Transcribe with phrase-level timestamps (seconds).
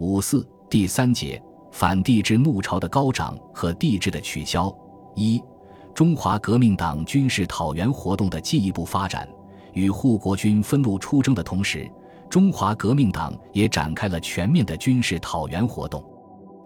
[0.00, 1.40] 五四第三节
[1.72, 4.74] 反帝制怒潮的高涨和帝制的取消。
[5.14, 5.38] 一、
[5.92, 9.28] 中华革命党军事讨袁活动的进一步发展。
[9.74, 11.86] 与护国军分路出征的同时，
[12.30, 16.02] 中华革命党也展开了全面的军事讨袁活动。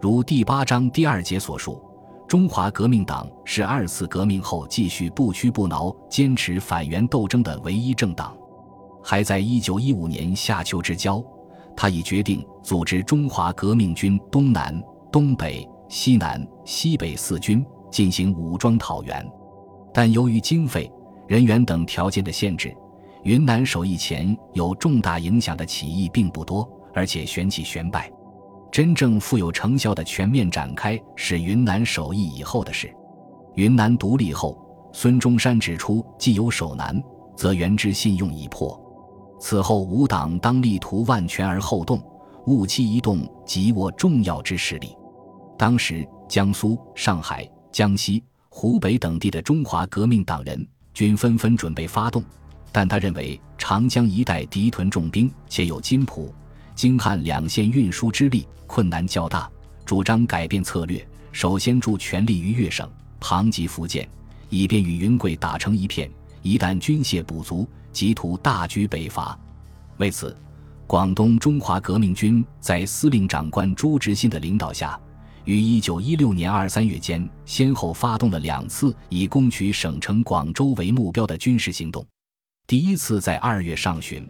[0.00, 1.82] 如第八章第二节所述，
[2.28, 8.32] 中华革命党是二次革命后继续不屈不挠坚持反袁斗争的唯一政党。
[9.02, 11.22] 还在一九一五年夏秋之交，
[11.76, 19.26] 他已决定组织中华革命军东南、东北、西南、西北四军进行武装讨袁，
[19.92, 20.90] 但由于经费、
[21.28, 22.74] 人员等条件的限制，
[23.22, 28.10] 云南首义前有重大影响的起义并不多，而且旋起旋败。
[28.70, 32.92] 真正富有成效的全面展开是云南首义以后的事。
[33.54, 34.58] 云南独立后，
[34.92, 37.00] 孙中山指出：“既有守南，
[37.36, 38.76] 则袁之信用已破。”
[39.46, 42.02] 此后，吾党当力图万全而后动，
[42.46, 44.96] 勿期一动即握重要之势力。
[45.58, 52.24] 当时，江苏、上海、江西、湖北等地的中华革命党人均纷纷准备发动，
[52.72, 56.32] 但他认为长江一带敌屯重兵，且有津浦、
[56.74, 59.46] 京汉两线运输之力，困难较大，
[59.84, 62.90] 主张改变策略，首先助全力于粤省，
[63.20, 64.08] 旁及福建，
[64.48, 66.10] 以便与云贵打成一片。
[66.40, 69.38] 一旦军械补足，即图大举北伐。
[69.98, 70.36] 为此，
[70.86, 74.98] 广东中华革命军在司令长官朱执信的领导下，
[75.44, 82.04] 于1916年二三月间，先后发动了两次以攻取省城广州为目标的军事行动。
[82.66, 84.26] 第一次在二月上旬，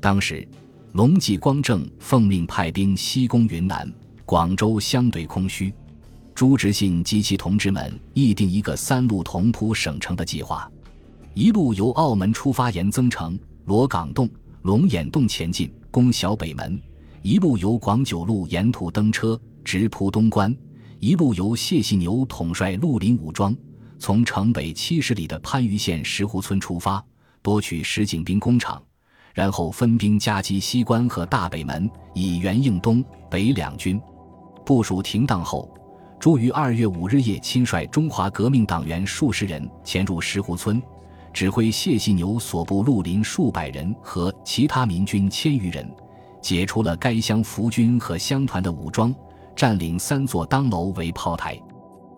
[0.00, 0.46] 当时
[0.92, 3.92] 龙继光正奉命派兵西攻云南，
[4.24, 5.74] 广州相对空虚，
[6.34, 10.70] 朱执信及其同志们议定一个三路同扑省城的计划。
[11.34, 14.30] 一路由澳门出发，沿增城、罗岗洞、
[14.64, 16.74] 龙眼洞前进，攻小北门；
[17.20, 20.50] 一路由广九路沿途登车，直扑东关；
[21.00, 23.54] 一路由谢细牛统帅绿林武装，
[23.98, 27.04] 从城北七十里的番禺县石湖村出发，
[27.42, 28.82] 夺取石井兵工厂，
[29.34, 34.00] 然后分兵夹击西关和大北门，以援应东北两军。
[34.64, 35.70] 部署停当后，
[36.18, 40.82] 朱于二月五日夜亲率中华革命党员数十人潜入石湖村。
[41.34, 45.84] 指挥谢细牛所部绿林数百人和其他民军千余人，
[46.40, 49.12] 解除了该乡伏军和乡团的武装，
[49.56, 51.60] 占领三座当楼为炮台。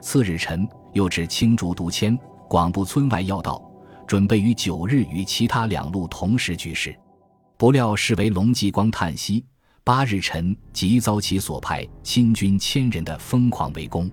[0.02, 2.16] 次日晨，又至青竹渡迁
[2.46, 3.62] 广布村外要道，
[4.06, 6.94] 准备于九日与其他两路同时举事。
[7.56, 9.42] 不料是为龙继光叹息。
[9.82, 14.10] 八日晨即遭其所派亲军千人的疯狂围攻，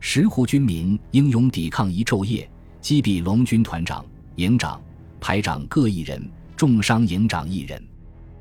[0.00, 2.46] 石湖军民英勇抵抗一昼夜，
[2.82, 4.04] 击毙龙军团长。
[4.36, 4.80] 营长、
[5.20, 7.82] 排长各一人，重伤营长一人。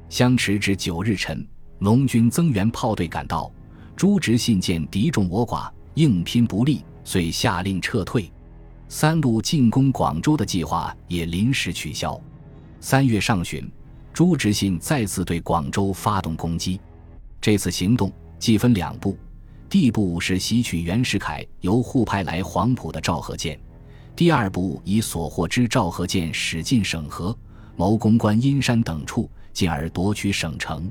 [0.10, 1.48] 相持至九日晨，
[1.80, 3.52] 龙军增援炮队赶到，
[3.96, 8.32] 朱执信见敌众我寡，硬拼不利，遂下令撤退。
[8.88, 12.20] 三路进攻广州的计划也临时取消。
[12.80, 13.68] 三月上旬，
[14.12, 16.80] 朱执信再次对广州发动攻击。
[17.40, 19.18] 这次行动既分两步：
[19.70, 23.60] 第一步是袭取袁世凯由沪派来黄埔的赵和舰。
[24.16, 27.36] 第二步以所获之赵和舰驶进省河，
[27.76, 30.90] 谋攻关阴山等处，进而夺取省城。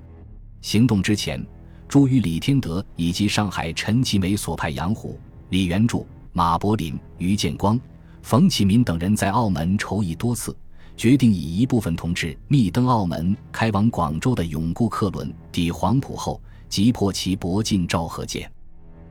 [0.60, 1.44] 行动之前，
[1.86, 7.78] 朱与李天德以及上海陈其美所派杨虎、李元柱、马柏林、于建光、
[8.22, 10.56] 冯启民等人在澳门筹议多次，
[10.96, 18.50] 决定以一部分同志密登澳门开往广州的永固客轮抵黄埔后，击破其泊进赵和舰。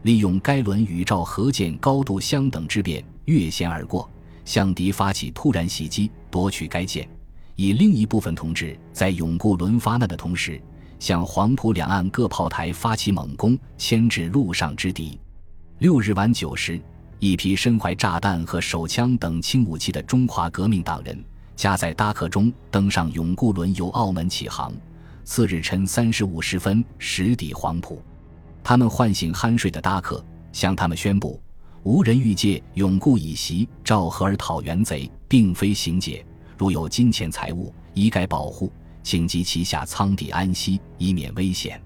[0.01, 4.09] 利用该轮与赵和舰高度相等之便，越线而过，
[4.45, 7.07] 向敌发起突然袭击，夺取该舰。
[7.55, 10.59] 以另一部分同志在永固轮发难的同时，
[10.99, 15.19] 向黄埔两岸各炮台发起猛攻，牵制陆上之敌。
[15.79, 16.81] 六日晚九时，
[17.19, 21.23] 一批身怀炸弹和手枪等轻武器的中华革命党人，
[21.55, 24.73] 夹在搭客中登上永固轮，由澳门起航。
[25.23, 28.01] 次日晨三时五十分驶抵黄埔。
[28.63, 31.39] 他们唤醒酣睡的搭客，向他们宣布：
[31.83, 36.23] 无人欲借永固以袭赵和而讨袁贼，并非行劫。
[36.55, 41.81] 如有金钱财物，一概保护，请及其下仓底安息，以免危险。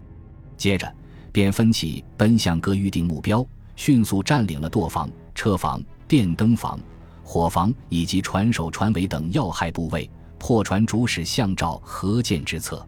[0.58, 0.94] 接着，
[1.32, 3.46] 便分起奔向各预定目标，
[3.78, 6.78] 迅速占领了舵房、车房、电灯房、
[7.24, 12.86] 火房以及船首、船尾等要害部位，破船主使向赵和舰之策。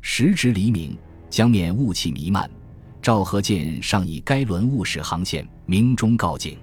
[0.00, 0.98] 时值黎明，
[1.28, 2.50] 江面雾气弥漫。
[3.02, 6.58] 赵和舰上以该轮误驶航线，鸣钟告警，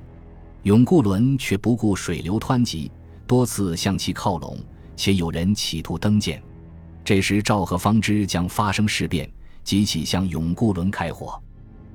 [0.63, 2.91] 永固轮却不顾水流湍急，
[3.25, 4.55] 多次向其靠拢，
[4.95, 6.41] 且有人企图登舰。
[7.03, 9.27] 这时赵和方知将发生事变，
[9.63, 11.41] 即起向永固轮开火。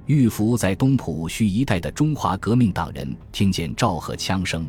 [0.06, 4.66] 玉福在东浦须一带的中华革命党人听见赵和枪声，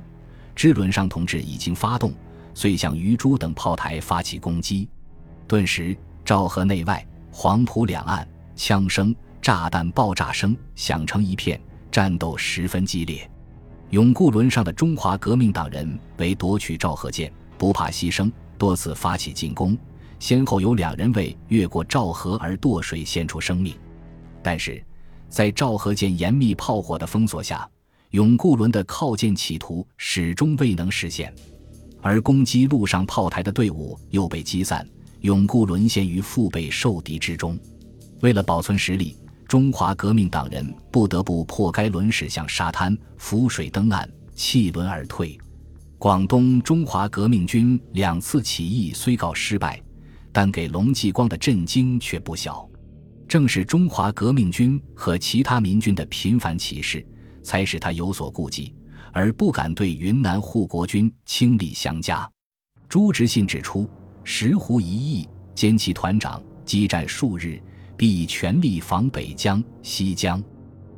[0.55, 2.13] 知轮上同志已经发动，
[2.53, 4.87] 遂向鱼珠等炮台发起攻击。
[5.47, 11.59] 顿时，赵河内外、黄浦两岸，枪声、炸弹爆炸声响成一片，
[11.91, 13.29] 战斗十分激烈。
[13.89, 19.77] 永固轮上的中华革命党人为夺取赵河舰，不怕牺牲，多次发起进攻，
[20.17, 23.75] 先后有两人为越过赵河而堕水献出生命。
[24.41, 24.81] 但是，
[25.27, 27.69] 在赵河舰严密炮火的封锁下，
[28.11, 31.35] 永固轮的靠舰企图始终未能实现，
[32.01, 34.87] 而攻击陆上炮台的队伍又被击散，
[35.19, 37.59] 永固沦陷于腹背受敌之中。
[38.21, 39.17] 为了保存实力，
[39.53, 45.37] 中华革命党人不得不破该轮驶向沙滩，浮水登岸，弃轮而退。
[45.99, 49.79] 广东中华革命军两次起义虽告失败，
[50.31, 52.67] 但给龙继光的震惊却不小。
[53.27, 57.05] 正是中华革命军和其他民军的频繁起事，
[57.43, 58.73] 才使他有所顾忌，
[59.11, 62.27] 而不敢对云南护国军倾力相加。
[62.89, 63.87] 朱执信指出，
[64.23, 67.61] 石湖一役歼其团长，激战数日，
[67.95, 70.43] 必以全力防北江、西江，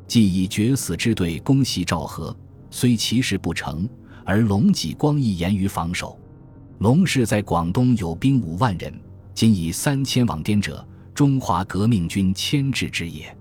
[0.06, 2.36] 既以决死之队攻袭赵河，
[2.70, 3.88] 虽其事不成，
[4.24, 6.18] 而龙继光亦严于防守。
[6.78, 8.92] 龙氏在广东有兵五万人，
[9.34, 10.86] 今以三千往滇者。
[11.14, 13.34] 中华革命军牵制之也。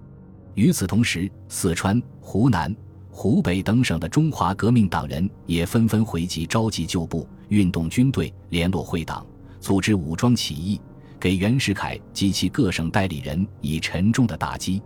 [0.54, 2.74] 与此同时，四川、湖南、
[3.10, 9.28] 湖北等省的中华革命党人也纷纷回集，召集旧部，运动军队，联络会党，
[9.60, 10.80] 组织武装起义，
[11.26, 14.80] 给袁世凯及其各省代理人以沉重的打击。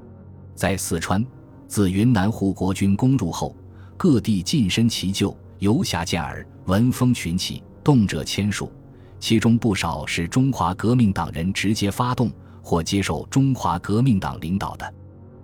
[0.56, 1.22] 在四川，
[1.68, 3.54] 自云南护国军攻入后，
[3.98, 8.72] 各地近身齐救，游侠见耳，闻风群起，动者千数，
[9.20, 12.32] 其中不少是中华革命党人直接发动。
[12.62, 14.94] 或接受中华革命党领导的。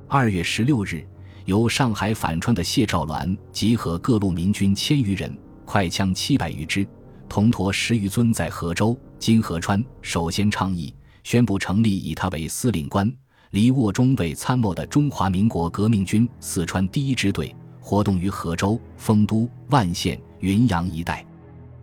[0.08, 1.06] 二月十六日，
[1.44, 6.88] 由上海反川的谢兆銮集合各路民军千余人，快枪七百余支，
[7.36, 10.96] 铜驼十余尊，在河州、金河川首先倡议，
[11.26, 13.14] 宣布成立以他为司令官、
[13.52, 21.26] 黎沃中为参谋的中华民国革命军四川第一支队，活动于河州、丰都、万县、云阳一带。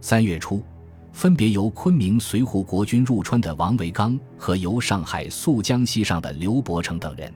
[0.00, 0.64] 三月初。
[1.12, 7.31] 分别由昆明随护国军入川的王维刚和由上海溯江西上的刘伯承等人，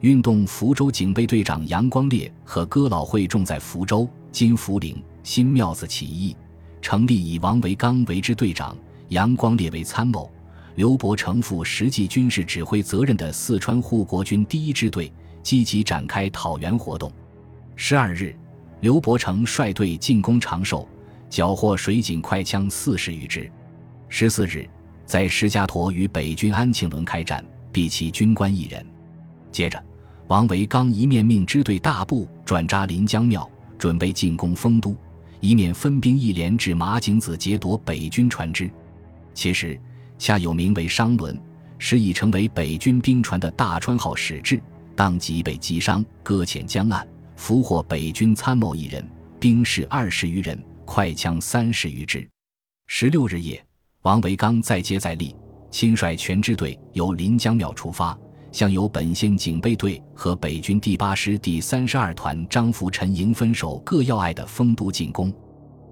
[0.00, 6.36] 运动福州警备队长杨光烈和哥老会众在福州、金福岭、新庙子起义，
[6.80, 8.76] 成立以王维刚为之队长、
[9.08, 10.30] 杨光烈为参谋、
[10.74, 17.12] 刘伯承负实际军事指挥责任的四川护国军第一支队，积极展开讨袁活动。
[17.76, 18.34] 十二日，
[18.80, 20.88] 刘伯承率队进攻长寿。
[21.30, 23.52] 缴获水警快枪四十余支。
[24.08, 24.66] 十四日，
[25.04, 28.82] 在石家坨与北军安庆轮开战，毙其军官一人。
[29.52, 29.78] 接着，
[30.28, 33.46] 王维刚一面命支队大部转扎临江庙，
[33.76, 34.96] 准备进攻丰都，
[35.40, 38.70] 以免分兵一连至马井子劫夺北军船只。
[39.34, 39.80] 其实，
[40.18, 41.40] 恰有名为商轮，
[41.78, 44.60] 时已成为北军兵船的大川号始置，
[44.96, 47.06] 当即被击伤，搁浅江岸，
[47.36, 49.08] 俘获北军参谋一人，
[49.38, 50.58] 兵士二十余人。
[50.90, 52.26] 快枪三十余支。
[52.86, 53.62] 十六日夜，
[54.00, 55.36] 王维刚再接再厉，
[55.70, 58.18] 亲率全支队由临江庙出发，
[58.52, 65.32] 向由本县警备队和北军第八师第三十二团张福臣营分守各要隘的丰都进攻。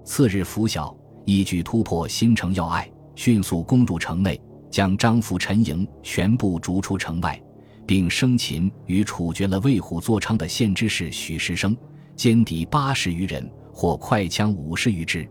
[0.03, 0.95] 次日拂晓，
[1.25, 7.41] 一举突破新城要隘，迅速攻入城内，将张福臣营全部逐出城外，
[7.85, 11.75] 并生擒与处决了为虎作伥的县知事许时生，
[12.15, 13.49] 歼敌八十余人。
[13.79, 15.29] 获快枪五十余支，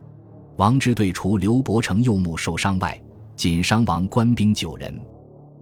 [0.57, 2.97] 王支队除刘伯承右目受伤外，
[3.35, 4.97] 仅伤亡官兵九人。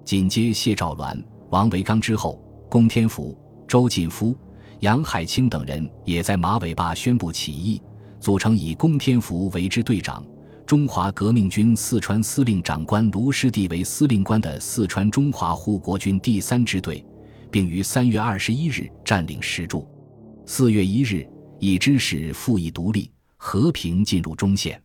[0.04, 1.18] 紧接谢兆銮、
[1.54, 4.36] 王维刚之后，龚天福、周进夫、
[4.80, 7.80] 杨海清等人也在马尾巴宣布起义，
[8.18, 10.26] 组成以龚天福为之队长、
[10.66, 17.06] 中华革命军四川司令长官卢师弟为司令官的四川中华护国军第三支队，
[17.52, 19.88] 并于三月二十一日占领石柱。
[20.44, 21.24] 四月一日。
[21.60, 24.78] 以知使复议独立，和平进入中线，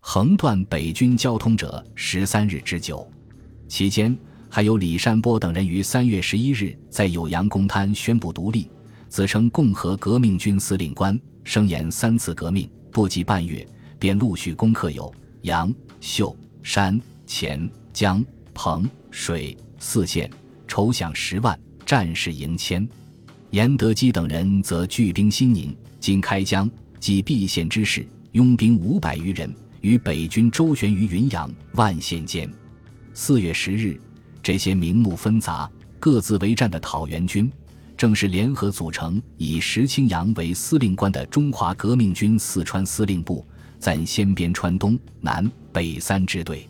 [0.00, 3.08] 横断北军交通者十三日之久。
[3.68, 4.14] 期间，
[4.52, 8.68] 还有李山波等人于三月十一日在酉阳公滩宣布独立，
[9.08, 13.64] 自称共和革命军司令官，声言三次革命不及半月，
[13.96, 15.10] 便陆续攻克有
[15.42, 20.28] 阳、秀、山、黔、江、彭、水四县，
[20.66, 22.86] 筹饷十万，战士营千。
[23.50, 25.74] 严德基等人则聚兵新宁。
[26.00, 32.50] 经开江及毕县之势，拥兵五百余人，与北军周旋于云阳万县间。
[33.12, 34.00] 四月十日，
[34.42, 37.50] 这些名目纷杂、各自为战的讨袁军，
[37.96, 43.46] 正是联合组成以石青阳为司令官的中华革命军四川司令部，
[43.78, 46.66] 暂先编川东南北三支队，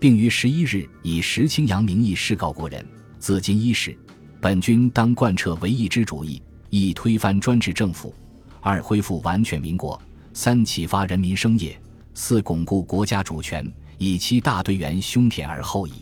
[0.00, 2.84] 并于十一日以石青阳名义示告国人：
[3.18, 3.96] 自今伊始，
[4.40, 6.40] 本军当贯彻唯一之主义，
[6.70, 8.14] 一推翻专制政府，
[8.62, 10.00] 二恢复完全民国，
[10.32, 11.78] 三启发人民生业，
[12.14, 15.92] 四巩固国家主权，以期大队员胸田而后已。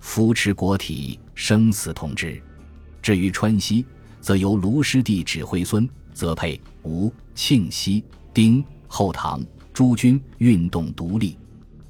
[0.00, 2.40] 扶持国体，生死同之。
[3.02, 3.84] 至于川西，
[4.20, 11.36] 则由卢师弟指挥，孙泽佩、吴庆熙、丁后唐诸军运动独立。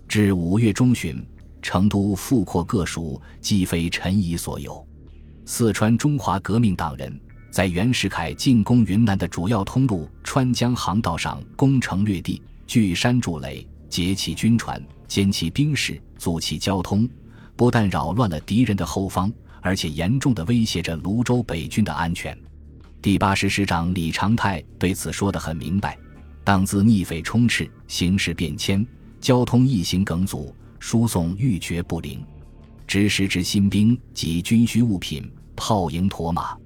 [0.07, 1.25] 至五月中旬，
[1.61, 4.87] 成都复扩各属，既非陈仪所有。
[5.45, 17.09] 四川中华革命党人，在袁世凯进攻云南的主要通路川江航道上攻城略地，据山筑垒，截其军船，歼其兵士，阻其交通。
[17.59, 22.39] 不但扰乱了敌人的后方，而且严重的威胁着泸州北军的安全。
[23.03, 25.99] 第八师师长李长泰对此说得很明白：
[26.45, 28.87] 当自逆匪充斥，形势变迁，
[29.21, 32.25] 交通易行梗阻，输送欲绝不灵，
[32.87, 36.57] 执时之新兵及军需物品，炮营驮马，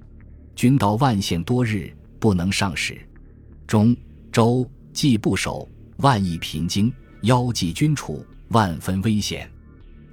[0.55, 2.95] 军到万县多日，不能上使。
[3.65, 3.97] 中
[4.31, 9.49] 州既不守，万亿贫经，腰系军储，万分危险。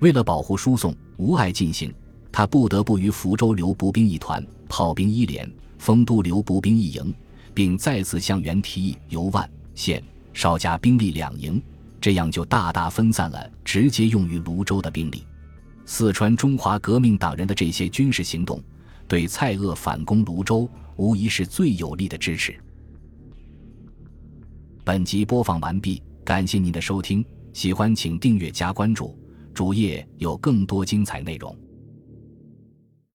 [0.01, 1.93] 为了保护输送无碍进行，
[2.33, 7.15] 他不得不于福州留步兵一团、炮兵一连、丰都留步兵一营，
[7.55, 10.03] 并再次向袁提议由万县
[10.33, 11.63] 少加兵力两营，
[12.01, 15.25] 这样就大大分散了直接用于泸州的兵力。
[15.85, 18.63] 四川中华革命党人的这些军事行动，
[19.07, 22.59] 对蔡锷反攻泸州无疑是最有力的支持。
[24.83, 29.20] 本集播放完毕，感谢您的收听，喜欢请订阅加关注。
[29.55, 31.57] 主页有更多精彩内容。